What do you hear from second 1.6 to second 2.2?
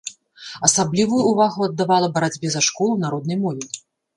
аддавала